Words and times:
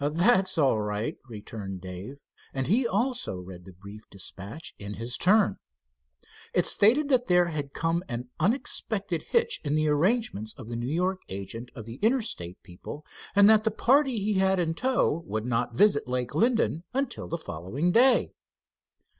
"That's 0.13 0.57
all 0.57 0.81
right," 0.81 1.15
returned 1.29 1.81
Dave, 1.81 2.17
and 2.55 2.65
he 2.65 2.87
also 2.87 3.37
read 3.37 3.65
the 3.65 3.71
brief 3.71 4.09
dispatch 4.09 4.73
in 4.79 4.95
his 4.95 5.15
turn. 5.15 5.57
It 6.55 6.65
stated 6.65 7.07
that 7.09 7.27
there 7.27 7.49
had 7.49 7.73
come 7.73 8.03
an 8.09 8.27
unexpected 8.39 9.21
hitch 9.21 9.61
in 9.63 9.75
the 9.75 9.87
arrangements 9.89 10.53
of 10.57 10.69
the 10.69 10.75
New 10.75 10.89
York 10.91 11.21
agent 11.29 11.69
of 11.75 11.85
the 11.85 11.97
Interstate 12.01 12.63
people, 12.63 13.05
and 13.35 13.47
that 13.47 13.63
the 13.63 13.69
party 13.69 14.17
he 14.17 14.39
had 14.39 14.59
in 14.59 14.73
tow 14.73 15.21
would 15.27 15.45
not 15.45 15.75
visit 15.75 16.07
Lake 16.07 16.33
Linden 16.33 16.83
until 16.95 17.27
the 17.27 17.37
following 17.37 17.91
day. 17.91 18.31